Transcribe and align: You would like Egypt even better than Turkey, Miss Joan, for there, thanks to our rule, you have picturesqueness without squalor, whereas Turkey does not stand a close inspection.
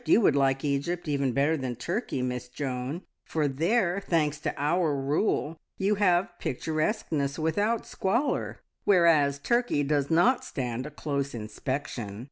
You 0.07 0.19
would 0.21 0.35
like 0.35 0.65
Egypt 0.65 1.07
even 1.07 1.31
better 1.31 1.55
than 1.55 1.75
Turkey, 1.75 2.23
Miss 2.23 2.47
Joan, 2.47 3.03
for 3.23 3.47
there, 3.47 3.99
thanks 4.03 4.39
to 4.39 4.53
our 4.59 4.95
rule, 4.99 5.59
you 5.77 5.93
have 5.93 6.39
picturesqueness 6.39 7.37
without 7.37 7.85
squalor, 7.85 8.61
whereas 8.83 9.37
Turkey 9.37 9.83
does 9.83 10.09
not 10.09 10.43
stand 10.43 10.87
a 10.87 10.89
close 10.89 11.35
inspection. 11.35 12.19